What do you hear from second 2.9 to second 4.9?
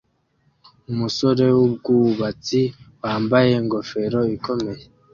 wambaye ingofero ikomeye